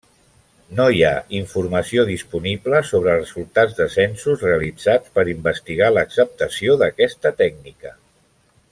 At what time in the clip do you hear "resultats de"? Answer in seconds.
3.19-3.87